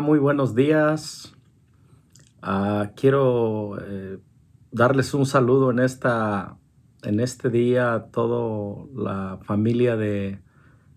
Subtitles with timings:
[0.00, 1.36] Muy buenos días.
[2.40, 4.18] Ah, quiero eh,
[4.70, 6.56] darles un saludo en, esta,
[7.02, 10.40] en este día a toda la familia de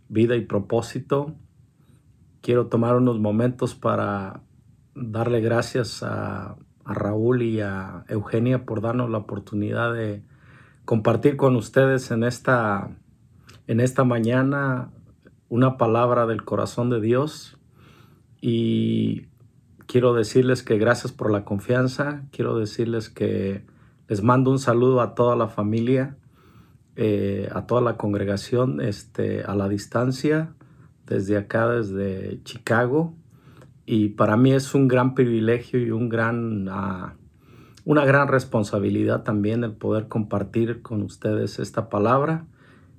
[0.07, 1.35] Vida y Propósito.
[2.41, 4.41] Quiero tomar unos momentos para
[4.95, 10.23] darle gracias a, a Raúl y a Eugenia por darnos la oportunidad de
[10.85, 12.89] compartir con ustedes en esta,
[13.67, 14.91] en esta mañana
[15.49, 17.57] una palabra del corazón de Dios
[18.45, 19.27] y
[19.87, 23.65] quiero decirles que gracias por la confianza, quiero decirles que
[24.09, 26.17] les mando un saludo a toda la familia,
[26.97, 30.55] eh, a toda la congregación este, a la distancia,
[31.07, 33.13] desde acá, desde Chicago.
[33.85, 37.11] Y para mí es un gran privilegio y un gran, uh,
[37.85, 42.45] una gran responsabilidad también el poder compartir con ustedes esta palabra.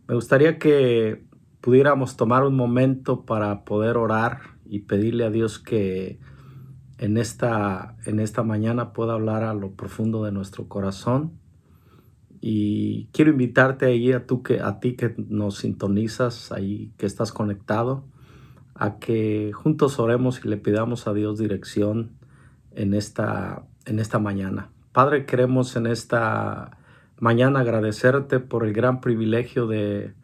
[0.09, 1.23] Me gustaría que
[1.61, 6.19] pudiéramos tomar un momento para poder orar y pedirle a Dios que
[6.98, 11.33] en esta, en esta mañana pueda hablar a lo profundo de nuestro corazón.
[12.41, 17.33] Y quiero invitarte ahí a, tú que, a ti que nos sintonizas, ahí que estás
[17.33, 18.05] conectado,
[18.75, 22.12] a que juntos oremos y le pidamos a Dios dirección
[22.73, 24.70] en esta, en esta mañana.
[24.92, 26.79] Padre, queremos en esta
[27.19, 30.15] mañana agradecerte por el gran privilegio de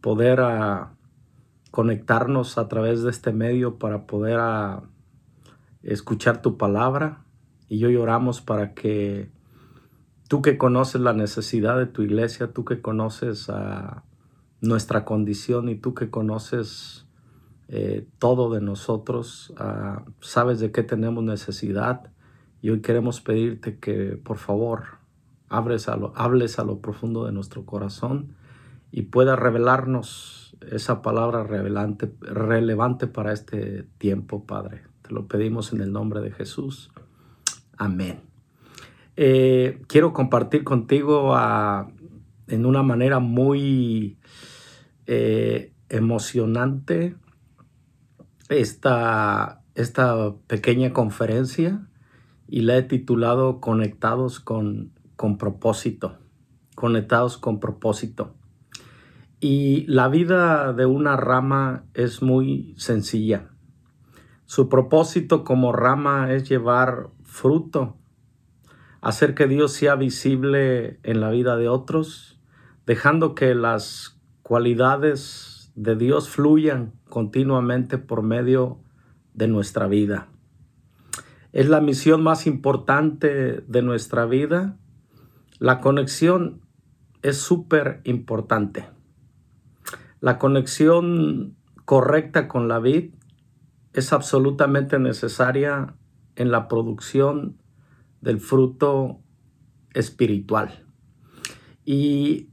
[0.00, 0.95] poder a,
[1.76, 4.84] conectarnos a través de este medio para poder ah,
[5.82, 7.26] escuchar tu palabra.
[7.68, 9.30] Y hoy oramos para que
[10.26, 14.04] tú que conoces la necesidad de tu iglesia, tú que conoces a
[14.62, 17.06] nuestra condición y tú que conoces
[17.68, 22.10] eh, todo de nosotros, ah, sabes de qué tenemos necesidad.
[22.62, 24.84] Y hoy queremos pedirte que por favor
[25.50, 28.34] hables a lo, hables a lo profundo de nuestro corazón
[28.90, 30.35] y puedas revelarnos
[30.70, 34.82] esa palabra relevante, para este tiempo, Padre.
[35.02, 36.90] Te lo pedimos en el nombre de Jesús.
[37.76, 38.20] Amén.
[39.16, 41.88] Eh, quiero compartir contigo ah,
[42.48, 44.18] en una manera muy
[45.06, 47.16] eh, emocionante
[48.48, 51.86] esta, esta pequeña conferencia
[52.48, 56.18] y la he titulado Conectados con, con propósito.
[56.74, 58.34] Conectados con propósito.
[59.40, 63.50] Y la vida de una rama es muy sencilla.
[64.46, 67.96] Su propósito como rama es llevar fruto,
[69.02, 72.40] hacer que Dios sea visible en la vida de otros,
[72.86, 78.80] dejando que las cualidades de Dios fluyan continuamente por medio
[79.34, 80.28] de nuestra vida.
[81.52, 84.78] Es la misión más importante de nuestra vida.
[85.58, 86.62] La conexión
[87.22, 88.95] es súper importante.
[90.20, 93.14] La conexión correcta con la vid
[93.92, 95.94] es absolutamente necesaria
[96.34, 97.56] en la producción
[98.20, 99.20] del fruto
[99.94, 100.84] espiritual.
[101.84, 102.50] Y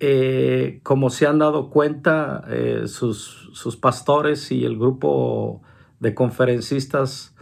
[0.00, 5.62] eh, como se han dado cuenta eh, sus, sus, pastores y el grupo
[6.00, 7.34] de conferencistas,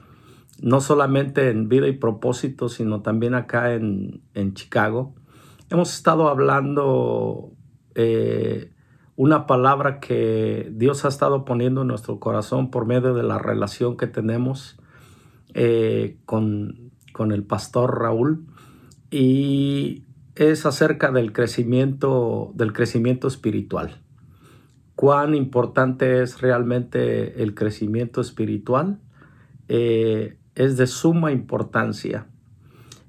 [0.60, 5.14] no solamente en vida y propósito, sino también acá en, en Chicago,
[5.70, 7.52] hemos estado hablando
[7.94, 8.72] eh,
[9.18, 13.96] una palabra que Dios ha estado poniendo en nuestro corazón por medio de la relación
[13.96, 14.78] que tenemos
[15.54, 18.46] eh, con, con el pastor Raúl
[19.10, 20.04] y
[20.36, 24.00] es acerca del crecimiento, del crecimiento espiritual.
[24.94, 29.00] Cuán importante es realmente el crecimiento espiritual.
[29.66, 32.28] Eh, es de suma importancia.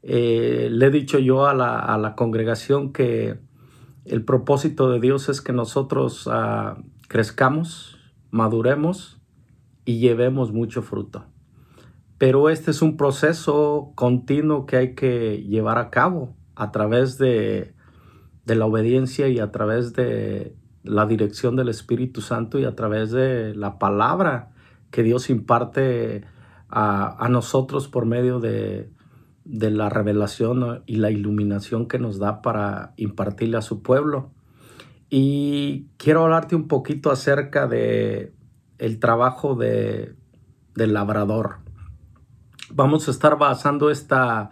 [0.01, 3.37] Eh, le he dicho yo a la, a la congregación que
[4.09, 6.77] el propósito de Dios es que nosotros ah,
[7.07, 7.97] crezcamos,
[8.31, 9.21] maduremos
[9.85, 11.25] y llevemos mucho fruto.
[12.17, 17.73] Pero este es un proceso continuo que hay que llevar a cabo a través de,
[18.45, 23.53] la obediencia y a través de la dirección del Espíritu Santo y a través de
[23.55, 24.51] la palabra
[24.91, 26.25] que Dios imparte
[26.71, 28.91] a nosotros por medio de,
[29.49, 34.29] de la revelación y la iluminación que nos da para impartirle a su pueblo.
[35.09, 38.31] Y quiero hablarte un poquito acerca de
[38.77, 40.15] el trabajo de,
[40.75, 41.57] del labrador.
[42.69, 44.51] Vamos a estar basando esta,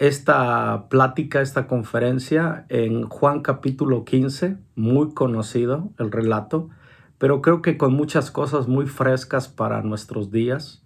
[0.00, 6.70] esta plática, esta conferencia en Juan capítulo 15, muy conocido el relato,
[7.18, 10.82] pero creo que con muchas cosas muy frescas para nuestros días.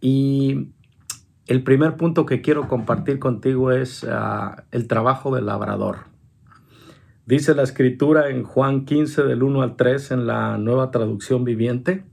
[0.00, 0.70] Y
[1.48, 6.04] el primer punto que quiero compartir contigo es ah, el trabajo del labrador.
[7.24, 12.04] Dice la escritura en Juan 15 del 1 al 3 en la nueva traducción viviente.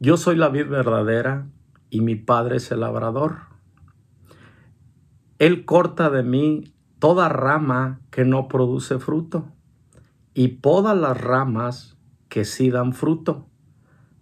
[0.00, 1.46] Yo soy la vid verdadera
[1.88, 3.42] y mi Padre es el labrador.
[5.38, 9.52] Él corta de mí toda rama que no produce fruto
[10.34, 11.96] y poda las ramas
[12.28, 13.46] que sí dan fruto,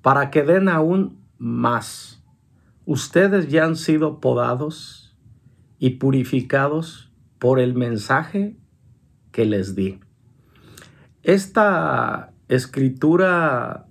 [0.03, 2.16] para que den aún más.
[2.87, 5.17] Ustedes ya han sido podados
[5.79, 8.57] y purificados por el mensaje
[9.33, 9.99] que les di.
[11.25, 13.89] Esta escritura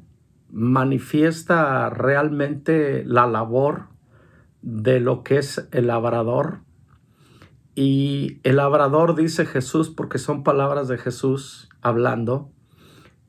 [0.50, 3.90] manifiesta realmente la labor
[4.62, 6.62] de lo que es el labrador.
[7.76, 12.50] Y el labrador dice Jesús, porque son palabras de Jesús hablando,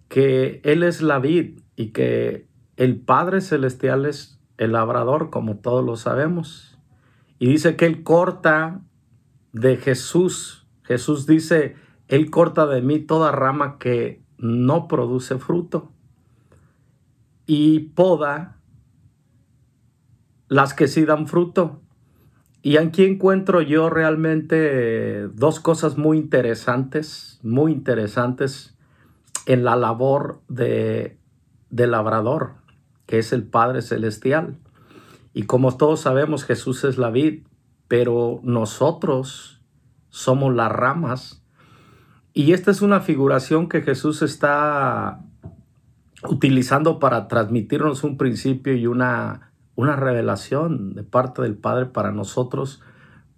[0.07, 2.47] que Él es la vid y que
[2.77, 6.79] el Padre Celestial es el labrador, como todos lo sabemos.
[7.38, 8.81] Y dice que Él corta
[9.53, 10.67] de Jesús.
[10.82, 11.76] Jesús dice,
[12.08, 15.93] Él corta de mí toda rama que no produce fruto
[17.47, 18.58] y poda
[20.49, 21.81] las que sí dan fruto.
[22.62, 28.76] Y aquí encuentro yo realmente dos cosas muy interesantes, muy interesantes
[29.47, 31.19] en la labor de,
[31.70, 32.55] de labrador,
[33.06, 34.58] que es el Padre Celestial.
[35.32, 37.44] Y como todos sabemos, Jesús es la vid,
[37.88, 39.62] pero nosotros
[40.08, 41.43] somos las ramas.
[42.32, 45.20] Y esta es una figuración que Jesús está
[46.29, 52.82] utilizando para transmitirnos un principio y una, una revelación de parte del Padre para nosotros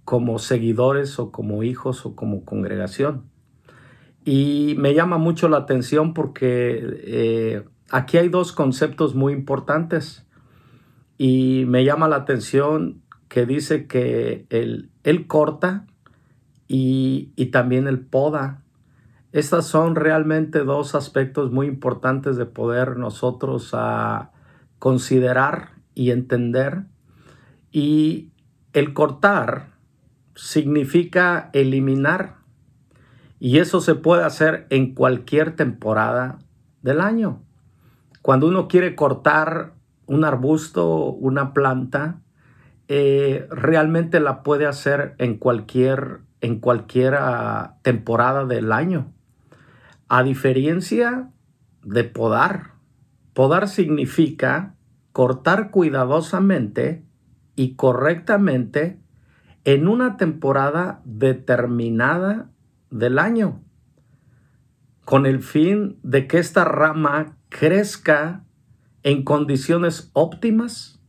[0.04, 3.24] como seguidores o como hijos o como congregación.
[4.24, 10.26] Y me llama mucho la atención porque eh, aquí hay dos conceptos muy importantes
[11.16, 15.86] y me llama la atención que dice que él, él corta
[16.66, 18.62] y, y también el poda.
[19.32, 24.30] Estas son realmente dos aspectos muy importantes de poder nosotros a ah,
[24.78, 26.84] considerar y entender.
[27.70, 28.30] Y
[28.72, 29.72] el cortar
[30.34, 32.36] significa eliminar.
[33.40, 36.38] Y eso se puede hacer en cualquier temporada
[36.82, 37.42] del año.
[38.28, 39.72] Cuando uno quiere cortar
[40.04, 42.20] un arbusto, una planta,
[42.86, 47.16] eh, realmente la puede hacer en cualquier, en cualquier
[47.80, 49.14] temporada del año.
[50.10, 51.30] A diferencia
[51.82, 52.72] de podar,
[53.32, 54.74] podar significa
[55.12, 57.06] cortar cuidadosamente
[57.56, 59.00] y correctamente
[59.64, 62.50] en una temporada determinada
[62.90, 63.62] del año,
[65.06, 68.44] con el fin de que esta rama crezca
[69.02, 71.00] en condiciones óptimas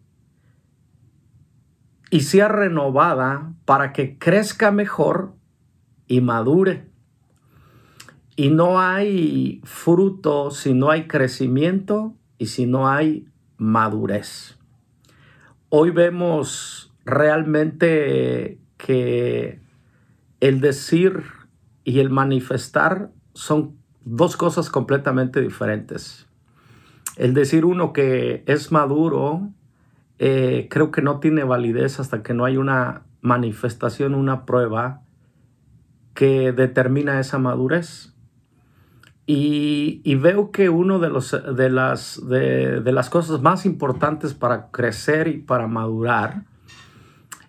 [2.09, 5.33] y sea renovada para que crezca mejor
[6.07, 6.87] y madure.
[8.35, 13.27] Y no hay fruto si no hay crecimiento y si no hay
[13.57, 14.57] madurez.
[15.67, 19.61] Hoy vemos realmente que
[20.39, 21.23] el decir
[21.83, 26.28] y el manifestar son dos cosas completamente diferentes.
[27.19, 29.49] El decir uno que es maduro,
[30.19, 35.01] eh, creo que no tiene validez hasta que no hay una manifestación, una prueba
[36.13, 38.15] que determina esa madurez.
[39.25, 41.09] Y, veo que una de,
[41.55, 46.45] de, las, de, las cosas más importantes para crecer y para madurar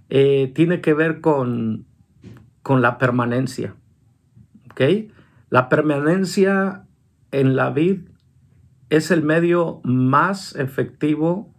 [0.08, 1.86] eh, tiene que ver con,
[2.64, 3.76] con la permanencia.
[5.48, 6.86] La permanencia
[7.30, 8.09] en la vida
[8.90, 11.54] es el medio más efectivo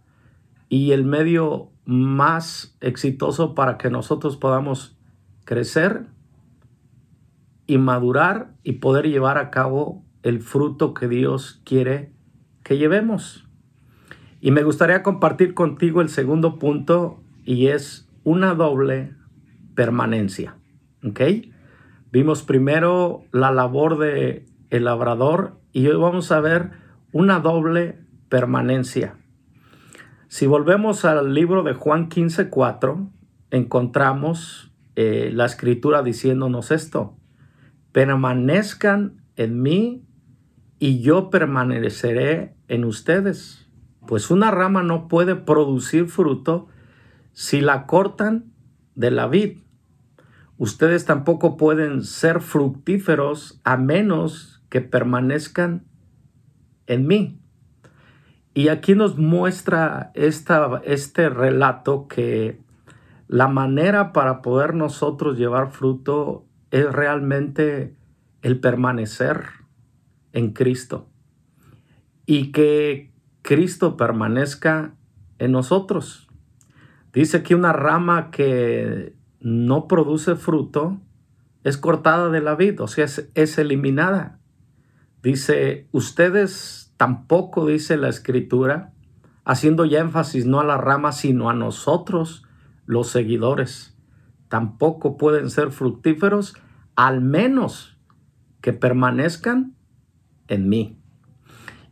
[0.68, 4.96] y el medio más exitoso para que nosotros podamos
[5.44, 6.06] crecer
[7.66, 12.12] y madurar y poder llevar a cabo el fruto que Dios quiere
[12.62, 13.48] que llevemos.
[14.40, 19.14] Y me gustaría compartir contigo el segundo punto y es una doble
[19.74, 20.56] permanencia.
[21.04, 21.20] ¿Ok?
[22.12, 26.81] Vimos primero la labor de el labrador y hoy vamos a ver
[27.12, 29.16] una doble permanencia.
[30.28, 33.10] Si volvemos al libro de Juan 15:4,
[33.50, 37.16] encontramos eh, la escritura diciéndonos esto:
[37.92, 40.06] permanezcan en mí
[40.78, 43.70] y yo permaneceré en ustedes.
[44.06, 46.68] Pues una rama no puede producir fruto
[47.32, 48.52] si la cortan
[48.94, 49.58] de la vid.
[50.56, 55.84] Ustedes tampoco pueden ser fructíferos a menos que permanezcan
[56.92, 57.38] en mí.
[58.54, 62.60] Y aquí nos muestra esta, este relato que
[63.28, 67.96] la manera para poder nosotros llevar fruto es realmente
[68.42, 69.44] el permanecer
[70.32, 71.08] en Cristo.
[72.26, 74.94] Y que, Cristo permanezca
[75.38, 76.28] en nosotros.
[77.12, 81.00] Dice que una rama que no produce fruto
[81.64, 84.38] es cortada de la vid, o sea, es, es eliminada.
[85.22, 88.92] Dice, ustedes tampoco, dice la escritura,
[89.44, 92.44] haciendo ya énfasis no a la rama, sino a nosotros,
[92.86, 93.98] los seguidores.
[94.46, 96.54] Tampoco pueden ser fructíferos,
[96.94, 97.98] al menos
[98.60, 99.74] que permanezcan
[100.46, 100.96] en mí.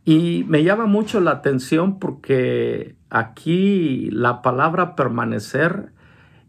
[0.05, 5.91] Y me llama mucho la atención porque aquí la palabra permanecer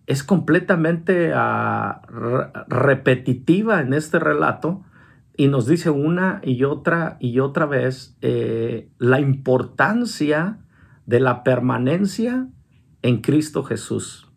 [0.07, 2.03] es completamente ah,
[2.69, 4.85] repetitiva en este relato
[5.37, 10.59] y nos dice una y otra y otra vez eh, la importancia
[11.07, 12.49] de la permanencia
[13.03, 14.29] en Cristo Jesús.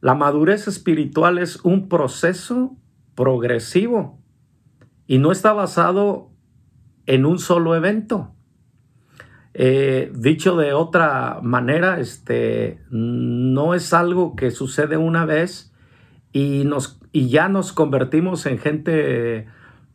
[0.00, 2.76] La madurez espiritual es un proceso
[3.14, 4.20] progresivo
[5.06, 6.30] y no está basado
[7.06, 8.34] en un solo evento.
[9.54, 15.72] Eh, dicho de otra manera, este, no es algo que sucede una vez
[16.32, 19.48] y, nos, y ya nos convertimos en gente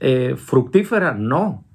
[0.03, 1.15] eh, fructífera.
[1.15, 1.65] No,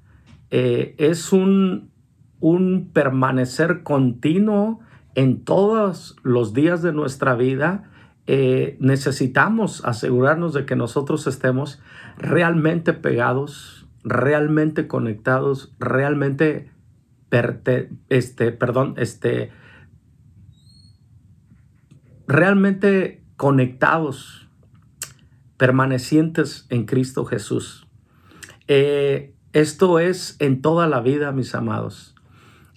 [0.49, 1.91] eh, es un,
[2.39, 4.79] un permanecer continuo
[5.15, 7.83] en todos los días de nuestra vida.
[8.79, 11.81] necesitamos asegurarnos de que nosotros estemos
[12.19, 16.71] realmente pegados realmente conectados, realmente,
[18.09, 19.51] este, perdón, este,
[22.27, 24.49] realmente conectados,
[25.57, 27.88] permanecientes en Cristo Jesús.
[28.69, 32.13] Eh, esto es en toda la vida, mis amados.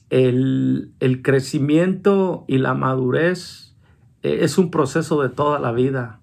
[0.09, 3.77] El, el crecimiento y la madurez
[4.23, 6.21] eh, es un proceso de toda la vida.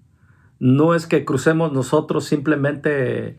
[0.58, 3.38] No es que crucemos nosotros simplemente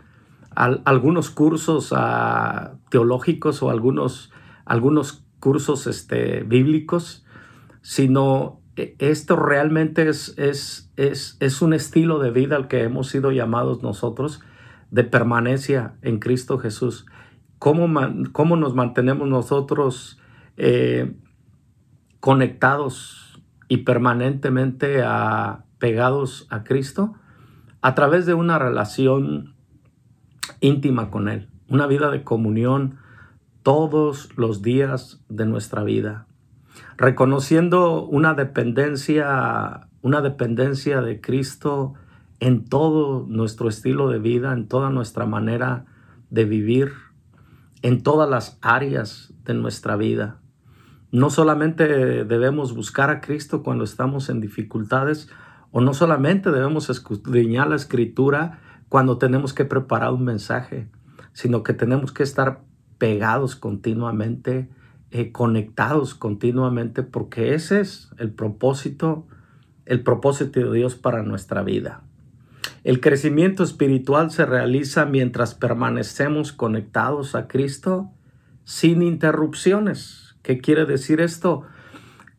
[0.55, 4.31] algunos cursos ah, teológicos o algunos,
[4.65, 7.25] algunos cursos este, bíblicos,
[7.81, 13.07] sino e, esto realmente es, es, es, es, un estilo de vida al que hemos
[13.09, 14.41] sido llamados nosotros
[14.91, 17.05] de permanencia en Cristo Jesús.
[17.57, 17.87] ¿Cómo,
[18.31, 20.19] cómo nos mantenemos nosotros
[20.57, 21.15] eh,
[22.19, 25.03] conectados y permanentemente
[25.79, 27.15] pegados a Cristo?
[27.81, 29.55] A través de una relación
[30.59, 32.97] íntima con Él, una vida de comunión
[33.63, 36.27] todos los días de nuestra vida,
[36.97, 41.93] reconociendo una dependencia, una dependencia de Cristo
[42.41, 45.85] en todo nuestro estilo de vida, en toda nuestra manera
[46.31, 46.91] de vivir,
[47.83, 50.39] en todas las áreas de nuestra vida.
[51.11, 51.85] No solamente
[52.25, 55.29] debemos buscar a Cristo cuando estamos en dificultades,
[55.69, 60.89] o no solamente debemos escudriñar la escritura cuando tenemos que preparar un mensaje,
[61.33, 62.61] sino que tenemos que estar
[62.97, 64.67] pegados continuamente,
[65.11, 69.27] eh, conectados continuamente, porque ese es el propósito,
[69.85, 72.01] el propósito de Dios para nuestra vida.
[72.83, 78.11] El crecimiento espiritual se realiza mientras permanecemos conectados a Cristo
[78.63, 80.35] sin interrupciones.
[80.41, 81.63] ¿Qué quiere decir esto?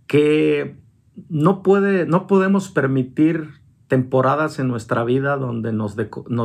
[0.09, 0.81] Que
[1.29, 5.95] no, puede, no podemos permitir temporadas en nuestra vida donde nos,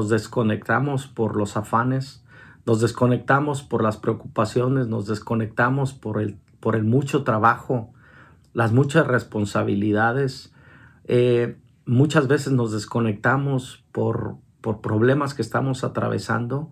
[0.10, 2.24] desconectamos por los afanes,
[2.66, 7.94] nos desconectamos por las preocupaciones, nos desconectamos por el, por el mucho trabajo,
[8.54, 10.54] las muchas responsabilidades.
[11.06, 16.72] Eh, muchas veces nos desconectamos por, por problemas que estamos atravesando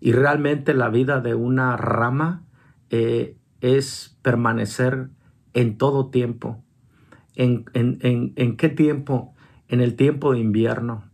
[0.00, 2.44] y realmente la vida de una rama
[2.90, 5.10] eh, es permanecer
[5.52, 6.64] en todo tiempo.
[7.34, 9.34] ¿En, en, en, en qué tiempo?
[9.72, 11.04] en el tiempo de invierno,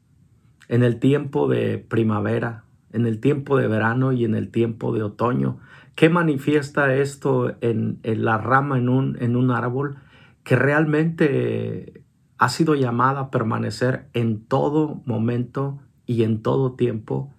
[0.66, 5.04] en el tiempo de primavera, en el tiempo de verano y en el tiempo de
[5.04, 5.60] otoño.
[5.94, 9.98] ¿Qué manifiesta esto en, la rama en un, en un árbol?
[10.42, 12.02] Que realmente
[12.38, 17.32] ha sido llamada a permanecer en todo momento y en todo tiempo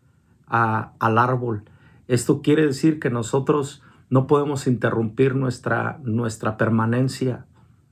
[0.47, 1.63] al árbol.
[2.07, 7.45] Esto quiere decir que nosotros no podemos interrumpir nuestra, nuestra permanencia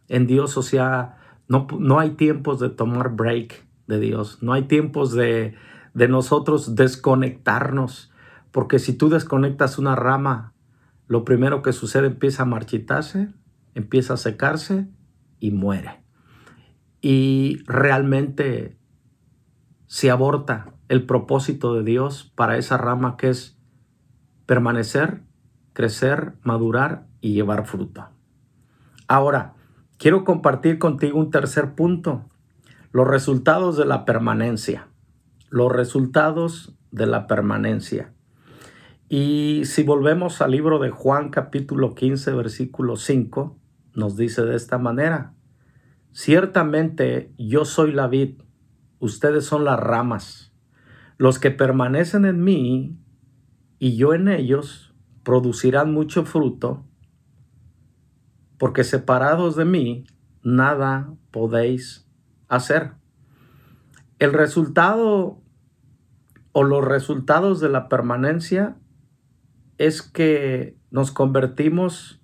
[0.10, 4.40] en Dios, o sea, no, hay tiempos de tomar break de Dios.
[4.42, 5.56] No hay tiempos de,
[5.94, 8.12] de nosotros desconectarnos.
[8.52, 10.54] Porque si tú desconectas una rama,
[11.08, 13.30] lo primero que sucede empieza a marchitarse,
[13.76, 14.88] empieza a secarse
[15.40, 16.07] y muere.
[17.10, 18.78] Y realmente
[19.86, 23.58] se aborta el propósito de Dios para esa rama que es
[24.46, 25.22] permanecer,
[25.72, 28.10] crecer, madurar y llevar fruto.
[29.08, 29.54] Ahora,
[29.98, 32.26] quiero compartir contigo un tercer punto,
[32.92, 34.90] los resultados de la permanencia,
[35.50, 38.12] los resultados de la permanencia.
[39.08, 43.58] Y si volvemos al libro de Juan capítulo 15 versículo 5,
[43.94, 45.37] nos dice de esta manera,
[46.18, 48.42] ciertamente yo soy la vid,
[48.98, 50.52] ustedes son las ramas,
[51.20, 52.98] los que permanecen en mí
[53.78, 56.84] y yo en ellos producirán mucho fruto,
[58.58, 60.06] porque separados de mí
[60.42, 62.10] nada podéis
[62.48, 62.94] hacer.
[64.18, 65.40] El resultado
[66.52, 68.76] o los resultados de la permanencia
[69.78, 72.20] es que nos convertimos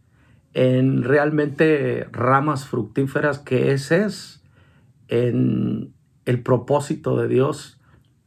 [0.53, 4.43] en realmente ramas fructíferas, que ese es
[5.07, 5.93] en
[6.25, 7.79] el propósito de Dios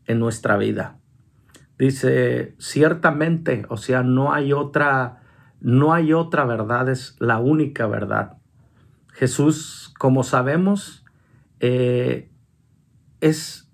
[0.06, 0.99] en nuestra vida.
[1.78, 5.23] Dice, ciertamente, o sea, no hay otra,
[5.61, 8.38] no hay otra verdad, es la única verdad.
[9.12, 11.04] Jesús, como sabemos,
[11.61, 12.30] eh,
[13.21, 13.71] es,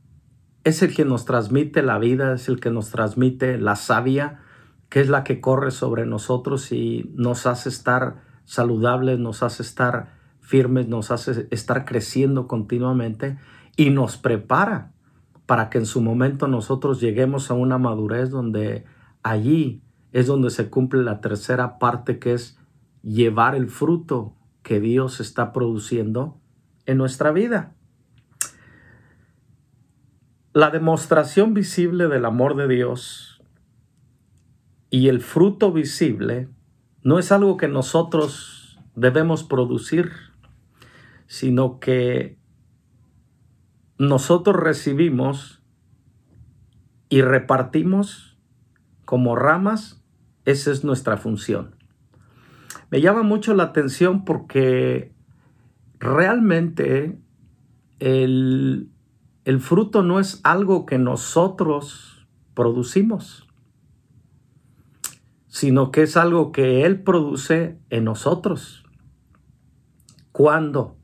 [0.65, 4.41] es el que nos transmite la vida, es el que nos transmite la savia,
[4.89, 10.13] que es la que corre sobre nosotros y nos hace estar saludables, nos hace estar
[10.41, 13.39] firmes, nos hace estar creciendo continuamente
[13.79, 14.93] y nos prepara
[15.47, 18.85] para que en su momento nosotros lleguemos a una madurez donde
[19.23, 19.83] allí
[20.13, 22.59] es donde se cumple la tercera parte que es
[23.03, 26.39] llevar el fruto que Dios está produciendo
[26.85, 27.75] en nuestra vida.
[30.53, 33.43] La demostración visible del amor de Dios
[34.91, 36.51] y el fruto visible
[37.03, 40.13] no es algo que nosotros debemos producir,
[41.27, 42.39] sino que
[43.99, 45.63] nosotros recibimos
[47.09, 48.39] y repartimos
[49.05, 50.03] como ramas,
[50.45, 51.77] esa es nuestra función.
[52.91, 55.13] Me llama mucho la atención porque
[55.99, 57.19] realmente
[57.99, 58.91] el,
[59.45, 63.49] el fruto no es algo que nosotros producimos,
[65.53, 68.85] sino que es algo que Él produce en nosotros.
[70.33, 70.97] ¿Cuándo?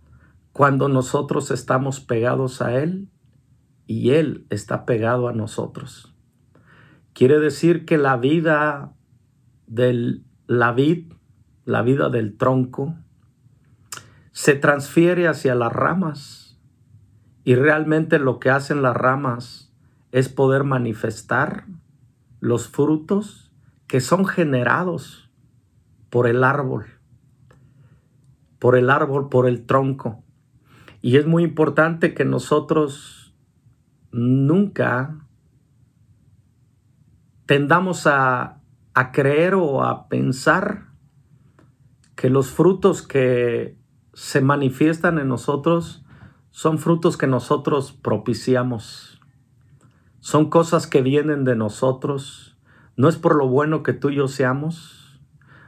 [0.54, 3.10] Cuando nosotros estamos pegados a Él
[3.86, 6.14] y Él está pegado a nosotros.
[7.12, 8.94] Quiere decir que la vida
[9.66, 11.12] del la vid
[11.66, 12.96] la vida del tronco,
[14.32, 16.58] se transfiere hacia las ramas
[17.44, 19.74] y realmente lo que hacen las ramas
[20.10, 21.66] es poder manifestar
[22.40, 23.47] los frutos
[23.88, 25.28] que son generados
[26.10, 26.86] por el árbol,
[28.58, 30.22] por el árbol, por el tronco.
[31.00, 33.34] Y es muy importante que nosotros
[34.12, 35.26] nunca
[37.46, 38.60] tendamos a,
[38.94, 40.88] a creer o a pensar
[42.14, 43.78] que los frutos que
[44.12, 46.04] se manifiestan en nosotros
[46.50, 49.20] son frutos que nosotros propiciamos.
[50.18, 52.47] Son cosas que vienen de nosotros.
[52.98, 55.20] No es por lo bueno que tú y yo seamos.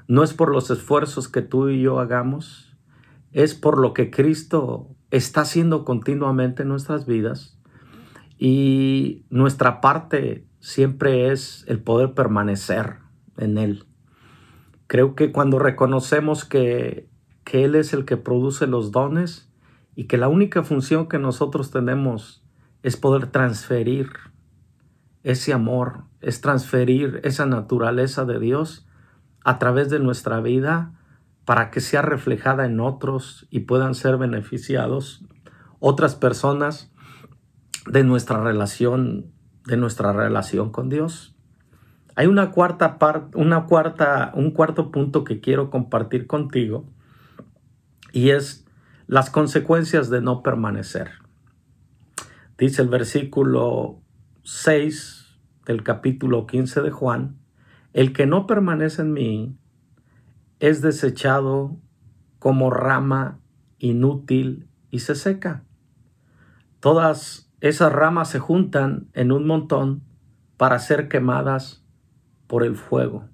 [0.09, 2.77] No es por los esfuerzos que tú y yo hagamos.
[3.31, 7.57] Es por lo que Cristo está haciendo continuamente en nuestras vidas.
[8.37, 12.97] Y nuestra parte siempre es el poder permanecer
[13.37, 13.85] en Él.
[14.89, 17.09] Creo que cuando reconocemos que,
[17.45, 19.53] que Él es el que produce los dones
[19.95, 22.45] y que la única función que nosotros tenemos
[22.83, 24.11] es poder transferir
[25.23, 28.87] ese amor, es transferir esa naturaleza de Dios
[29.45, 30.93] a través de nuestra vida
[31.45, 35.25] para que sea reflejada en otros y puedan ser beneficiados
[35.79, 36.93] otras personas
[37.87, 39.33] de nuestra relación,
[39.67, 41.35] de nuestra relación con Dios.
[42.15, 46.85] Hay una cuarta parte, una cuarta, un cuarto punto que quiero compartir contigo
[48.13, 48.67] y es
[49.07, 51.13] las consecuencias de no permanecer.
[52.59, 54.03] Dice el versículo
[54.53, 57.39] 6 del capítulo 15 de Juan,
[57.93, 59.57] el que no permanece en mí
[60.59, 61.77] es desechado
[62.41, 63.39] como rama
[63.79, 65.63] inútil y se seca.
[66.81, 70.03] Todas esas ramas se juntan en un montón
[70.57, 71.85] para ser quemadas
[72.49, 73.27] por el fuego.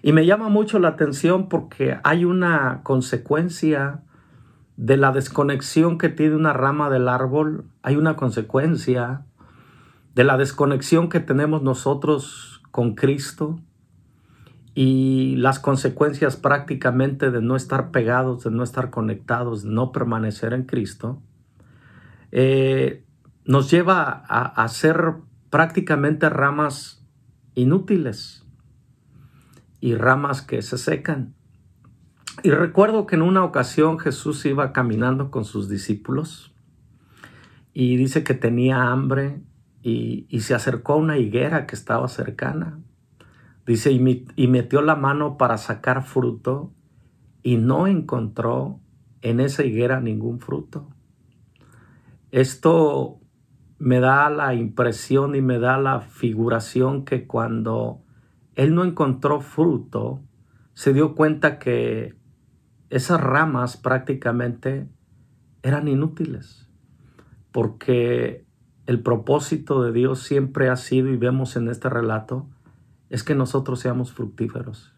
[0.00, 4.04] Y me llama mucho la atención porque hay una consecuencia
[4.78, 9.26] de la desconexión que tiene una rama del árbol, hay una consecuencia
[10.18, 13.60] de la desconexión que tenemos nosotros con Cristo
[14.74, 20.64] y las consecuencias prácticamente de no estar pegados, de no estar conectados, no permanecer en
[20.64, 21.22] Cristo,
[22.32, 23.04] eh,
[23.44, 25.14] nos lleva a ser
[25.50, 27.06] prácticamente ramas
[27.54, 28.44] inútiles
[29.78, 31.36] y ramas que se secan.
[32.42, 36.52] Y recuerdo que en una ocasión Jesús iba caminando con sus discípulos
[37.72, 39.42] y dice que tenía hambre
[40.28, 42.80] y, se acercó a una higuera que estaba cercana.
[43.66, 46.72] Dice, y metió la mano para sacar fruto
[47.42, 48.80] y no encontró
[49.20, 50.88] en esa higuera ningún fruto.
[52.30, 53.20] Esto
[53.78, 58.02] me da la impresión y me da la figuración que cuando
[58.54, 60.22] él no encontró fruto,
[60.74, 62.16] se dio cuenta que
[62.90, 64.88] esas ramas prácticamente
[65.62, 66.68] eran inútiles,
[67.52, 68.47] porque
[68.88, 72.46] el propósito de Dios siempre ha sido, y vemos en este relato,
[73.10, 74.94] es que nosotros seamos fructíferos.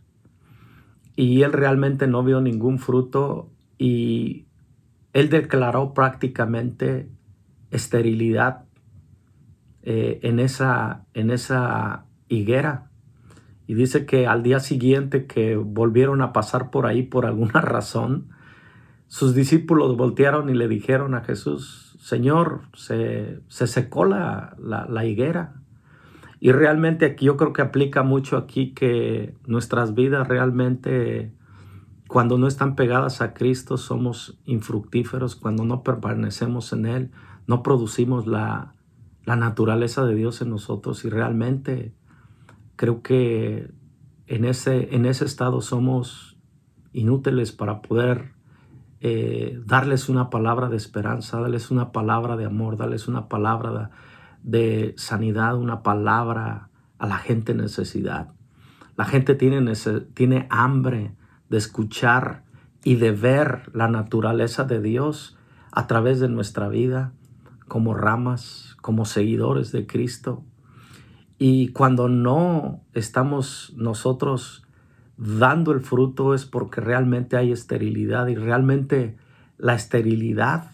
[1.16, 4.46] Y él realmente no vio ningún fruto y
[5.12, 7.11] él declaró prácticamente
[7.72, 8.62] esterilidad
[9.83, 12.92] eh, en, esa, en esa higuera.
[13.66, 18.29] Y dice que al día siguiente que volvieron a pasar por ahí por alguna razón,
[19.09, 25.60] sus discípulos voltearon y le dijeron a Jesús, Señor, se, secó la, la higuera.
[26.40, 31.34] Y realmente aquí yo creo que aplica mucho aquí que nuestras vidas realmente,
[32.08, 37.10] cuando no están pegadas a Cristo, somos infructíferos, cuando no permanecemos en Él,
[37.46, 38.74] no producimos la,
[39.26, 41.94] la naturaleza de Dios en nosotros y realmente
[42.76, 43.70] creo que
[44.26, 46.38] en ese, en ese estado somos
[46.94, 48.32] inútiles para poder
[49.00, 53.90] eh, darles una palabra de esperanza, darles una palabra de amor, darles una palabra
[54.42, 58.32] de sanidad, una palabra a la gente en necesidad.
[58.96, 59.72] La gente tiene,
[60.12, 61.14] tiene hambre
[61.48, 62.44] de escuchar
[62.84, 65.38] y de ver la naturaleza de Dios
[65.72, 67.12] a través de nuestra vida
[67.68, 70.44] como ramas, como seguidores de Cristo.
[71.38, 74.66] Y cuando no estamos nosotros
[75.20, 79.18] dando el fruto es porque realmente hay esterilidad y realmente
[79.59, 80.70] la esterilidad,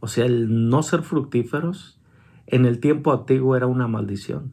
[0.00, 1.98] o sea, el no ser fructíferos,
[2.46, 4.52] en el tiempo antiguo era una maldición.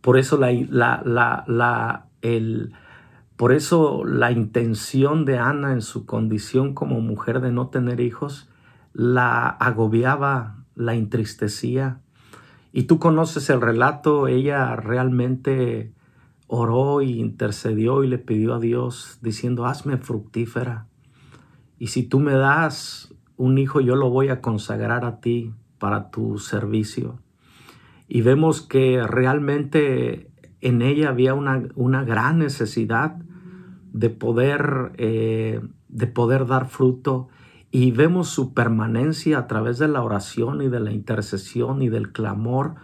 [0.00, 2.72] Por eso la, la, la, el,
[3.36, 8.48] por eso la intención de Ana en su condición como mujer de no tener hijos
[8.92, 11.98] la agobiaba, la entristecía.
[12.72, 15.92] Y tú conoces el relato, ella realmente
[16.54, 20.86] oró y intercedió y le pidió a Dios diciendo, hazme fructífera.
[21.78, 26.10] Y si tú me das un hijo, yo lo voy a consagrar a ti para
[26.10, 27.18] tu servicio.
[28.06, 33.16] Y vemos que realmente en ella había una, una gran necesidad
[33.90, 37.28] de poder, eh, de poder dar fruto
[37.70, 42.12] y vemos su permanencia a través de la oración y de la intercesión y del
[42.12, 42.74] clamor,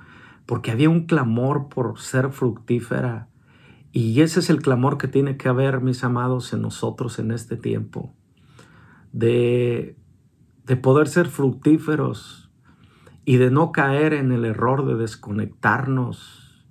[0.47, 3.28] porque había un clamor por ser fructífera.
[4.01, 7.57] Y ese es el clamor que tiene que haber, mis amados, en nosotros en este
[7.57, 8.15] tiempo,
[9.11, 9.97] de,
[10.67, 12.49] de poder ser fructíferos,
[13.25, 16.65] y de no caer en el error de desconectarnos,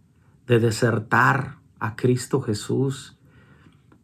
[0.47, 3.19] de desertar a Cristo Jesús,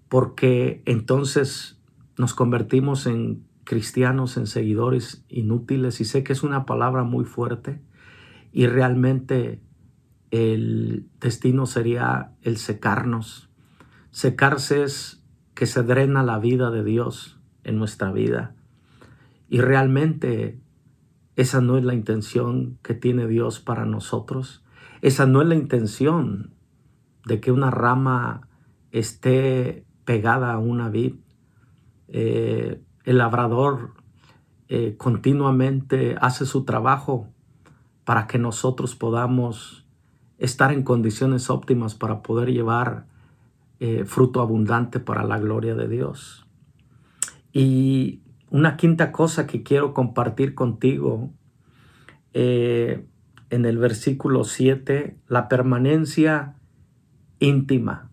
[0.10, 1.82] porque entonces
[2.18, 7.82] nos convertimos en cristianos, en seguidores inútiles, y sé que es una palabra muy fuerte,
[8.52, 9.63] y realmente
[10.34, 13.52] el destino sería el secarnos.
[14.10, 18.56] Secarse es que se drena la vida de Dios en nuestra vida.
[19.48, 20.60] Y realmente
[21.36, 24.64] esa no es la intención que tiene Dios para nosotros.
[25.04, 26.56] Esa no es la intención
[27.28, 28.48] de que una rama
[28.92, 31.14] esté pegada a una vid.
[32.08, 33.94] Eh, el labrador
[34.68, 37.30] eh, continuamente hace su trabajo
[38.04, 39.83] para que nosotros podamos
[40.38, 43.06] estar en condiciones óptimas para poder llevar
[43.80, 46.46] eh, fruto abundante para la gloria de Dios.
[47.52, 51.32] Y una quinta cosa que quiero compartir contigo
[52.34, 53.06] eh,
[53.50, 56.56] en el versículo 7, la permanencia
[57.40, 58.10] íntima.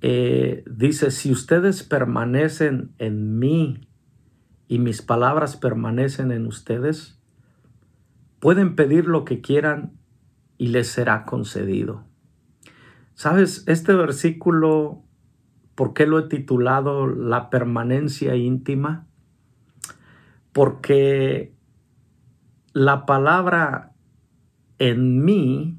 [0.00, 3.88] Eh, dice, si ustedes permanecen en mí
[4.68, 7.18] y mis palabras permanecen en ustedes,
[8.40, 9.92] pueden pedir lo que quieran
[10.64, 12.04] y les será concedido.
[13.14, 15.02] Sabes, este versículo,
[15.74, 19.06] ¿por qué lo he titulado La permanencia íntima?
[20.54, 21.52] porque
[22.72, 23.92] la palabra
[24.78, 25.76] en mí,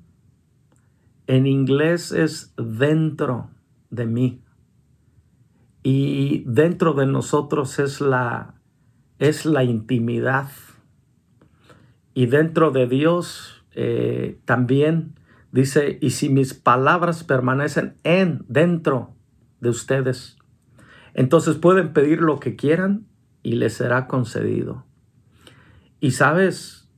[1.28, 3.50] en inglés es dentro
[3.90, 4.42] de mí.
[5.82, 8.56] Y dentro de nosotros es la,
[9.18, 10.50] es la intimidad.
[12.14, 15.20] Y dentro de Dios eh, también
[15.52, 19.14] dice, y si mis palabras permanecen en, dentro
[19.60, 20.38] de ustedes,
[21.14, 23.06] entonces pueden pedir lo que quieran
[23.44, 24.86] y le será concedido.
[26.00, 26.90] Y sabes,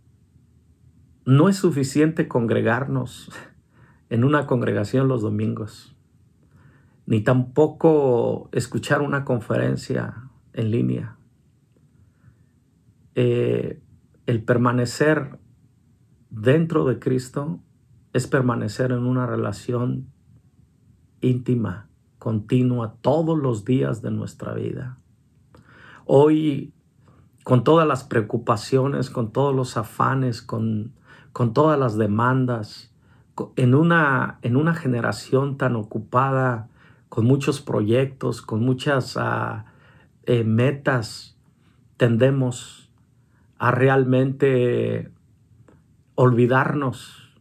[1.26, 3.32] no es suficiente congregarnos
[4.10, 5.96] en una congregación los domingos.
[7.06, 11.18] ni tampoco escuchar una conferencia en línea.
[13.16, 13.82] Eh,
[14.26, 15.40] el permanecer
[16.30, 17.60] dentro de Cristo
[18.14, 20.08] es permanecer en una relación
[21.22, 24.98] íntima, continua, todos los días de nuestra vida.
[26.06, 26.74] Hoy,
[27.44, 30.94] con todas las preocupaciones, con todos los afanes, con,
[31.34, 32.94] con todas las demandas,
[33.56, 36.70] en una, en una generación tan ocupada,
[37.10, 39.66] con muchos proyectos, con muchas ah,
[40.26, 41.38] eh, metas,
[41.98, 42.92] tendemos
[43.58, 45.12] a realmente
[46.20, 47.32] olvidarnos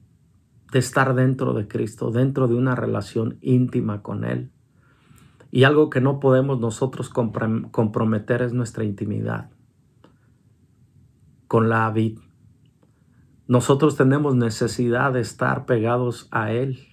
[0.70, 4.52] de estar dentro de Cristo, dentro de una relación íntima con Él.
[5.50, 9.48] Y algo que no podemos nosotros comprometer es nuestra intimidad
[11.48, 12.18] con la vid.
[13.48, 16.86] Nosotros tenemos necesidad de estar pegados a Él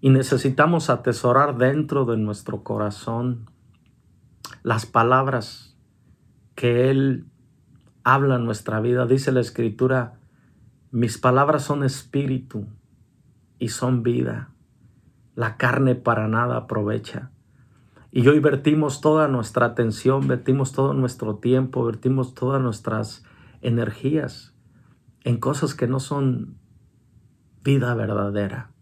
[0.00, 3.50] y necesitamos atesorar dentro de nuestro corazón
[4.62, 5.76] las palabras
[6.54, 7.26] que Él
[8.04, 9.06] habla en nuestra vida.
[9.06, 10.20] Dice la Escritura,
[10.92, 12.66] mis palabras son espíritu
[13.58, 14.50] y son vida.
[15.34, 17.30] La carne para nada aprovecha.
[18.10, 23.24] Y hoy vertimos toda nuestra atención, vertimos todo nuestro tiempo, vertimos todas nuestras
[23.62, 24.54] energías
[25.24, 26.58] en cosas que no son
[27.64, 28.72] vida verdadera.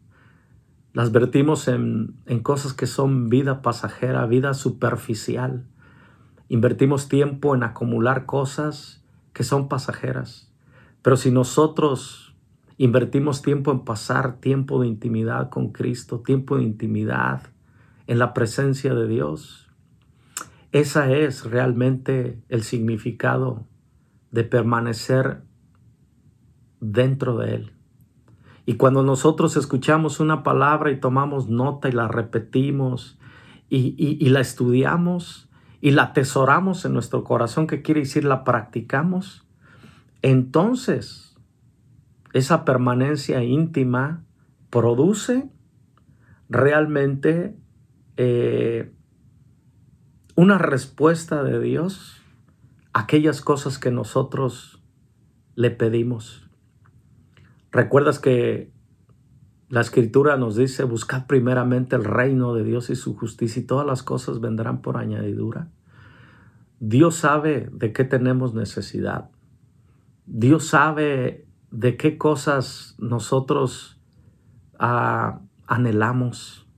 [0.92, 5.64] Las vertimos en, en cosas que son vida pasajera, vida superficial.
[6.48, 10.49] Invertimos tiempo en acumular cosas que son pasajeras.
[11.02, 12.34] Pero si nosotros
[12.76, 17.42] invertimos tiempo en pasar tiempo de intimidad con Cristo, tiempo de intimidad
[18.06, 19.68] en la presencia de Dios,
[20.72, 23.66] esa es realmente el significado
[24.30, 25.42] de permanecer
[26.80, 27.72] dentro de Él.
[28.66, 33.18] Y cuando nosotros escuchamos una palabra y tomamos nota y la repetimos
[33.68, 35.48] y, y la estudiamos
[35.80, 39.46] y la atesoramos en nuestro corazón, que quiere decir la practicamos,
[40.22, 41.36] entonces
[42.32, 44.24] esa permanencia íntima
[44.70, 45.50] produce
[46.48, 47.56] realmente
[48.16, 48.92] eh,
[50.36, 52.22] una respuesta de Dios
[52.92, 54.82] a aquellas cosas que nosotros
[55.54, 56.48] le pedimos.
[57.72, 58.72] ¿Recuerdas que
[59.68, 63.86] la escritura nos dice, buscad primeramente el reino de Dios y su justicia y todas
[63.86, 65.68] las cosas vendrán por añadidura?
[66.80, 69.30] Dios sabe de qué tenemos necesidad.
[70.32, 74.00] Dios sabe de qué cosas nosotros
[74.78, 76.68] ah, anhelamos.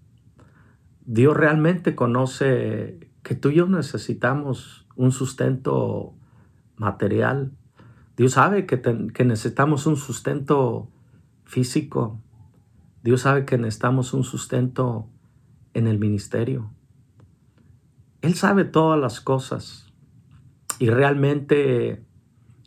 [1.04, 6.14] Dios realmente conoce que tú y yo necesitamos un sustento
[6.76, 7.52] material.
[8.16, 10.90] Dios sabe que, que necesitamos un sustento
[11.44, 12.22] físico.
[13.02, 15.10] Dios sabe que necesitamos un sustento
[15.74, 16.72] en el ministerio.
[18.22, 19.92] Él sabe todas las cosas.
[20.78, 22.06] Y realmente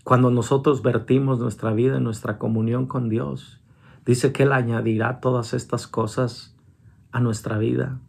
[0.06, 3.60] cuando nosotros vertimos nuestra vida en nuestra comunión con Dios,
[4.06, 6.56] dice que Él añadirá todas estas cosas
[7.12, 8.00] a nuestra vida.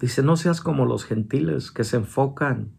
[0.00, 2.72] Dice, no seas como los gentiles que se enfocan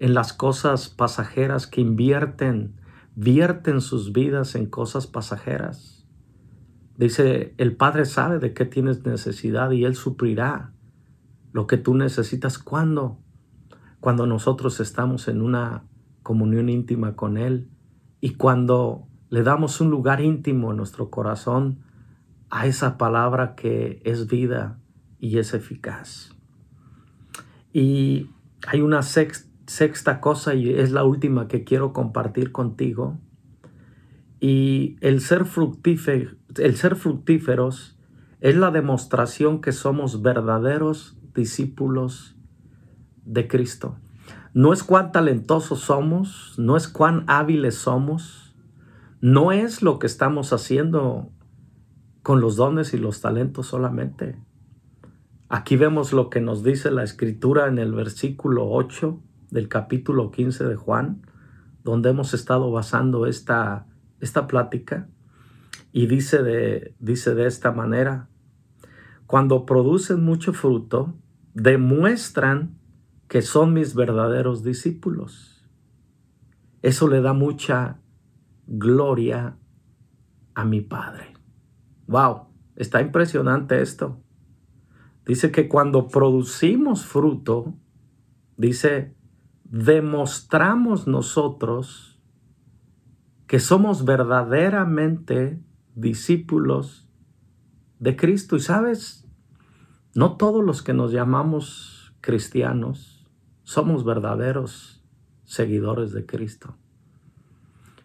[0.00, 2.74] en las cosas pasajeras, que invierten,
[3.14, 6.06] vierten sus vidas en cosas pasajeras.
[6.98, 10.74] Dice, el Padre sabe de qué tienes necesidad y Él suplirá
[11.52, 12.58] lo que tú necesitas.
[12.58, 13.16] ¿Cuándo?
[14.00, 15.84] Cuando nosotros estamos en una
[16.22, 17.70] comunión íntima con Él
[18.24, 21.80] y cuando le damos un lugar íntimo en nuestro corazón
[22.48, 24.78] a esa palabra que es vida
[25.20, 26.34] y es eficaz.
[27.70, 28.30] Y
[28.66, 33.18] hay una sexta cosa y es la última que quiero compartir contigo.
[34.40, 35.44] Y el ser,
[36.56, 37.98] el ser fructíferos
[38.40, 42.36] es la demostración que somos verdaderos discípulos
[43.26, 43.98] de Cristo.
[44.54, 48.54] No es cuán talentosos somos, no es cuán hábiles somos,
[49.20, 51.32] no es lo que estamos haciendo
[52.22, 54.38] con los dones y los talentos solamente.
[55.48, 60.64] Aquí vemos lo que nos dice la escritura en el versículo 8 del capítulo 15
[60.64, 61.22] de Juan,
[61.82, 63.88] donde hemos estado basando esta,
[64.20, 65.08] esta plática.
[65.90, 68.28] Y dice de, dice de esta manera,
[69.26, 71.12] cuando producen mucho fruto,
[71.54, 72.73] demuestran
[73.34, 75.60] que son mis verdaderos discípulos.
[76.82, 77.98] Eso le da mucha
[78.64, 79.58] gloria
[80.54, 81.34] a mi Padre.
[82.06, 84.22] Wow, está impresionante esto.
[85.26, 87.74] Dice que cuando producimos fruto,
[88.56, 89.16] dice,
[89.64, 92.22] demostramos nosotros
[93.48, 95.60] que somos verdaderamente
[95.96, 97.10] discípulos
[97.98, 98.54] de Cristo.
[98.54, 99.26] Y sabes,
[100.14, 103.13] no todos los que nos llamamos cristianos
[103.64, 105.02] somos verdaderos
[105.44, 106.76] seguidores de Cristo.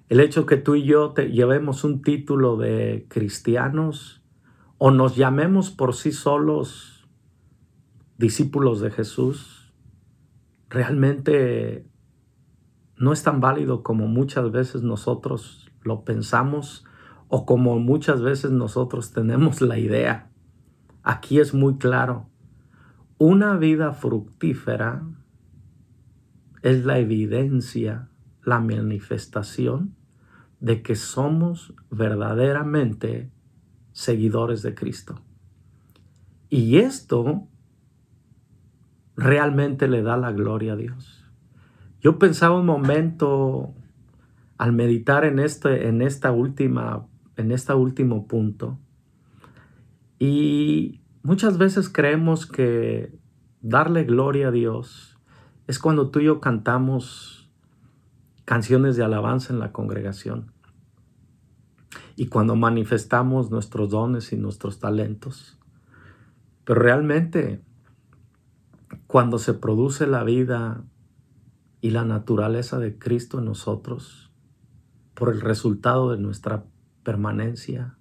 [0.08, 4.24] El hecho que tú y yo te llevemos un título de cristianos
[4.80, 7.08] o nos llamemos por sí solos
[8.18, 9.74] discípulos de Jesús,
[10.70, 11.86] realmente
[12.98, 16.86] no es tan válido como muchas veces nosotros lo pensamos
[17.28, 20.32] o como muchas veces nosotros tenemos la idea.
[21.04, 22.28] Aquí es muy claro.
[23.18, 25.04] Una vida fructífera
[26.62, 28.10] es la evidencia,
[28.44, 29.96] la manifestación
[30.60, 33.32] de que somos verdaderamente
[33.92, 35.22] seguidores de Cristo.
[36.50, 37.48] Y esto
[39.16, 41.26] realmente le da la gloria a Dios.
[42.02, 43.74] Yo pensaba un momento
[44.58, 48.80] al meditar en este, en esta última, en este último punto,
[50.18, 53.18] y muchas veces creemos que
[53.62, 55.19] darle gloria a Dios
[55.70, 57.48] es cuando tú y yo cantamos
[58.44, 60.52] canciones de alabanza en la congregación
[62.16, 65.60] y cuando manifestamos nuestros dones y nuestros talentos.
[66.66, 67.64] Pero realmente,
[69.06, 70.84] cuando se produce la vida
[71.82, 74.32] y la naturaleza de Cristo en nosotros,
[75.14, 76.66] por el resultado de nuestra
[77.04, 77.96] permanencia,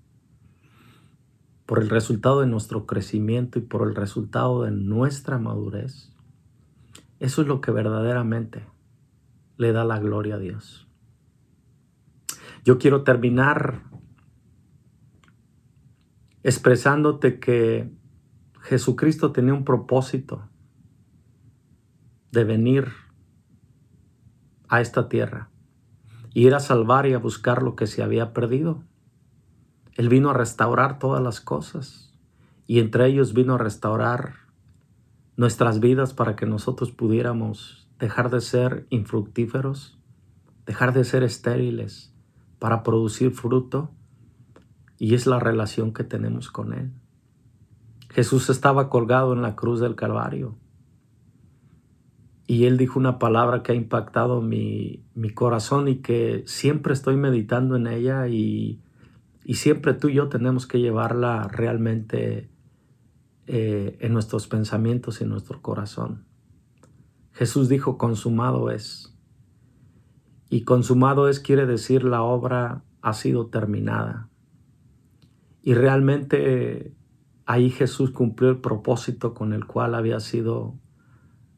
[1.67, 6.15] por el resultado de nuestro crecimiento y por el resultado de nuestra madurez,
[7.21, 8.67] eso es lo que verdaderamente
[9.57, 10.89] le da la gloria a Dios.
[12.65, 13.83] Yo quiero terminar
[16.43, 17.91] expresándote que
[18.61, 20.49] Jesucristo tenía un propósito
[22.31, 22.89] de venir
[24.69, 25.51] a esta tierra,
[26.35, 28.85] ir a salvar y a buscar lo que se había perdido.
[29.95, 32.13] Él vino a restaurar todas las cosas
[32.67, 34.48] y entre ellos vino a restaurar
[35.39, 39.99] nuestras vidas para que nosotros pudiéramos dejar de ser infructíferos,
[40.67, 42.13] dejar de ser estériles
[42.59, 43.91] para producir fruto
[44.99, 46.93] y es la relación que tenemos con Él.
[48.11, 50.59] Jesús estaba colgado en la cruz del Calvario
[52.47, 57.17] y Él dijo una palabra que ha impactado mi, mi corazón y que siempre estoy
[57.17, 58.83] meditando en ella y
[59.49, 62.51] y siempre tú y yo tenemos que llevarla realmente
[63.51, 66.27] eh, en nuestros pensamientos y en nuestro corazón.
[67.33, 69.17] Jesús dijo, consumado es.
[70.51, 74.29] Y consumado es quiere decir la obra ha sido terminada.
[75.63, 76.95] Y realmente
[77.47, 80.79] ahí Jesús cumplió el propósito con el cual había sido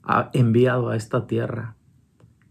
[0.05, 1.77] ah, enviado a esta tierra.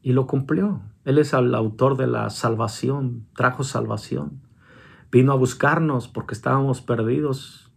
[0.02, 0.82] Y lo cumplió.
[1.06, 4.42] Él es el autor de la salvación, trajo salvación.
[5.10, 7.69] Vino a buscarnos porque estábamos perdidos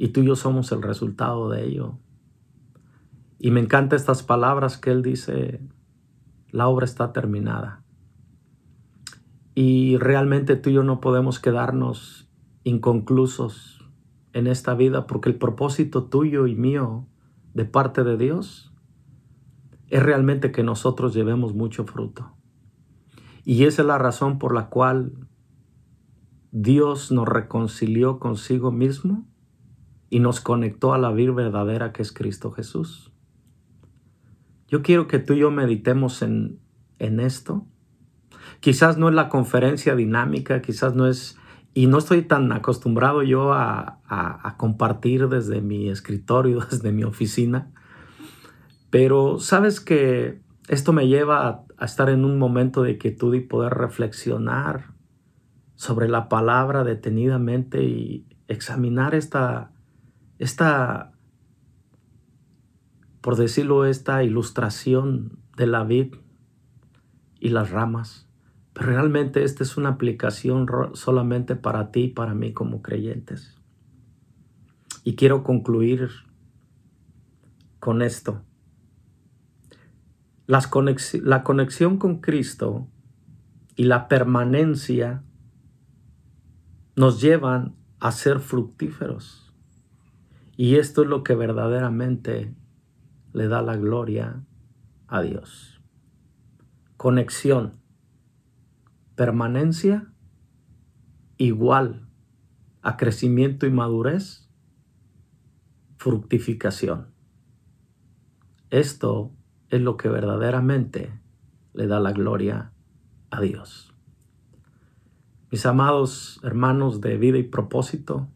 [0.00, 1.98] y tú y yo somos el resultado de ello.
[3.38, 5.60] Y me encantan estas palabras que él dice,
[6.48, 7.84] la obra está terminada.
[9.54, 12.30] Y realmente tú y yo no podemos quedarnos
[12.64, 13.90] inconclusos
[14.32, 17.06] en esta vida porque el propósito tuyo y mío
[17.52, 18.72] de parte de Dios
[19.88, 22.32] es realmente que nosotros llevemos mucho fruto.
[23.44, 25.28] Y esa es la razón por la cual
[26.52, 29.26] Dios nos reconcilió consigo mismo
[30.10, 33.12] y nos conectó a la vida verdadera que es Cristo Jesús.
[34.66, 36.58] Yo quiero que tú y yo meditemos en,
[36.98, 37.64] en esto.
[38.58, 41.38] Quizás no es la conferencia dinámica, quizás no es,
[41.74, 47.72] y no estoy tan acostumbrado yo a, a compartir desde mi escritorio, desde mi oficina,
[48.90, 53.40] pero sabes que esto me lleva a, a estar en un momento de quietud y
[53.40, 54.92] poder reflexionar
[55.76, 59.72] sobre la palabra detenidamente y examinar esta,
[60.40, 61.12] esta,
[63.20, 66.14] por decirlo, esta ilustración de la vid
[67.38, 68.26] y las ramas.
[68.72, 73.60] Pero realmente esta es una aplicación solamente para ti y para mí como creyentes.
[75.04, 76.08] Y quiero concluir
[77.78, 78.42] con esto.
[80.46, 82.88] la conexión con Cristo
[83.76, 85.22] y la permanencia
[86.96, 89.49] nos llevan a ser fructíferos.
[90.60, 92.54] Y esto es lo que verdaderamente
[93.32, 94.44] le da la gloria
[95.06, 95.80] a Dios.
[96.98, 97.80] Conexión,
[99.14, 100.12] permanencia
[101.38, 102.10] igual
[102.82, 104.50] a crecimiento y madurez,
[105.96, 107.06] fructificación.
[108.68, 109.32] Esto
[109.70, 111.22] es lo que verdaderamente
[111.72, 112.74] le da la gloria
[113.30, 113.94] a Dios.
[115.50, 118.28] Mis amados hermanos de vida y propósito,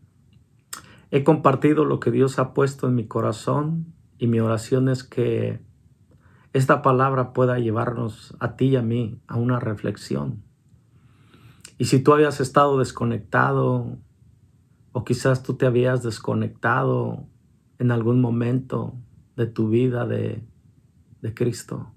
[1.10, 5.60] He compartido lo que Dios ha puesto en mi corazón y mi oración es que
[6.52, 10.42] esta palabra pueda llevarnos a ti y a mí a una reflexión.
[11.78, 13.98] Y si tú habías estado desconectado
[14.92, 17.26] o quizás tú te habías desconectado
[17.78, 18.94] en algún momento
[19.36, 20.46] de tu vida de,
[21.20, 21.92] de Cristo,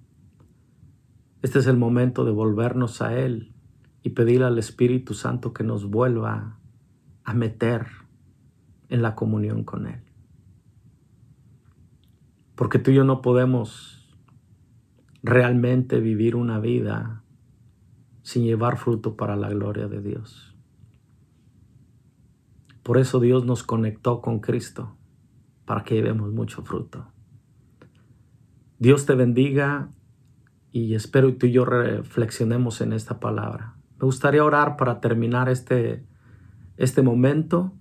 [1.43, 3.53] este es el momento de volvernos a Él
[4.01, 6.59] y pedir al Espíritu Santo que nos vuelva
[7.23, 7.85] a meter
[8.89, 10.01] en la comunión con Él.
[12.55, 14.07] Porque tú y yo no podemos
[15.23, 17.23] realmente vivir una vida
[18.23, 20.55] sin llevar fruto para la gloria de Dios.
[22.83, 24.97] Por eso Dios nos conectó con Cristo,
[25.65, 27.11] para que llevemos mucho fruto.
[28.79, 29.91] Dios te bendiga
[30.71, 33.75] y espero tú y yo reflexionemos en esta palabra.
[33.99, 36.05] Me gustaría orar para terminar este,
[36.77, 37.73] este momento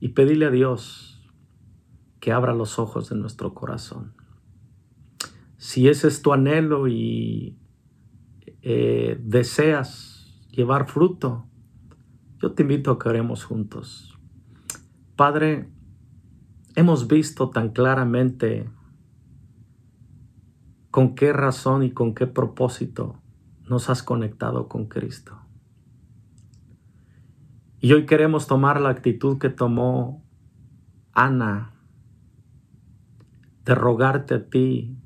[0.00, 1.30] y pedirle a Dios
[2.20, 4.14] que abra los ojos de nuestro corazón.
[5.56, 7.58] Si ese es tu anhelo y
[8.62, 11.46] eh, deseas llevar fruto,
[12.40, 14.18] yo te invito a que oremos juntos.
[15.16, 15.68] Padre,
[16.76, 18.70] hemos visto tan claramente
[20.90, 23.20] con qué razón y con qué propósito
[23.68, 25.47] nos has conectado con Cristo.
[27.80, 30.24] Y hoy queremos tomar la actitud que tomó
[31.12, 31.74] Ana
[33.64, 34.98] de rogarte a ti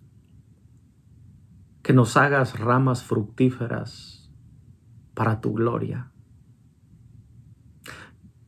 [1.83, 4.31] que nos hagas ramas fructíferas
[5.15, 6.13] para tu gloria.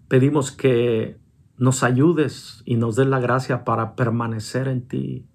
[0.09, 1.21] Pedimos que
[1.59, 5.29] nos ayudes y nos des la gracia para permanecer en ti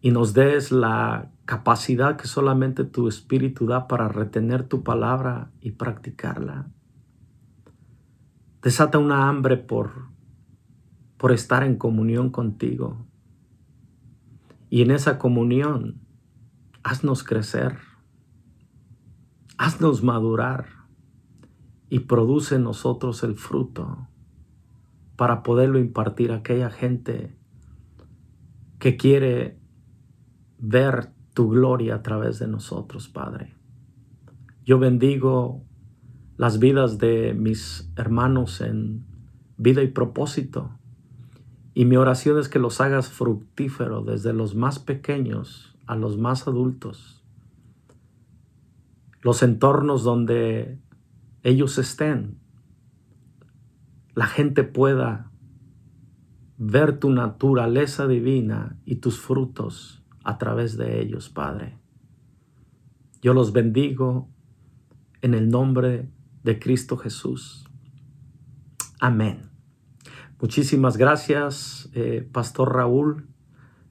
[0.00, 5.72] y nos des la capacidad que solamente tu espíritu da para retener tu palabra y
[5.72, 6.70] practicarla.
[8.62, 10.08] Desata una hambre por,
[11.16, 13.06] por estar en comunión contigo.
[14.70, 16.00] Y en esa comunión,
[16.82, 17.78] haznos crecer,
[19.56, 20.66] haznos madurar
[21.88, 24.08] y produce en nosotros el fruto
[25.16, 27.36] para poderlo impartir a aquella gente
[28.78, 29.58] que quiere
[30.58, 33.54] ver tu gloria a través de nosotros, Padre.
[34.64, 35.64] Yo bendigo
[36.38, 39.04] las vidas de mis hermanos en
[39.56, 40.70] vida y propósito.
[41.74, 46.46] Y mi oración es que los hagas fructífero desde los más pequeños a los más
[46.46, 47.24] adultos.
[49.20, 50.78] Los entornos donde
[51.42, 52.38] ellos estén,
[54.14, 55.32] la gente pueda
[56.56, 61.78] ver tu naturaleza divina y tus frutos a través de ellos, Padre.
[63.22, 64.28] Yo los bendigo
[65.20, 66.08] en el nombre
[66.48, 67.66] de Cristo Jesús.
[69.00, 69.50] Amén.
[70.40, 73.28] Muchísimas gracias, eh, Pastor Raúl.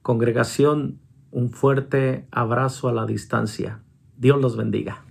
[0.02, 1.00] Congregación,
[1.30, 3.84] un fuerte abrazo a la distancia.
[4.18, 5.06] Dios los bendiga.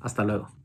[0.00, 0.57] Hasta luego.